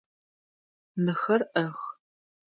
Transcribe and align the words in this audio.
Мыхэр 1.03 1.41
ӏэх. 1.51 1.79